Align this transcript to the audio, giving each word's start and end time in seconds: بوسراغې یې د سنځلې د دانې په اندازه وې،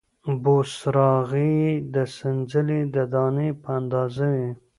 بوسراغې 0.43 1.47
یې 1.61 1.69
د 1.93 1.95
سنځلې 2.17 2.81
د 2.95 2.97
دانې 3.13 3.49
په 3.61 3.69
اندازه 3.79 4.25
وې، 4.33 4.47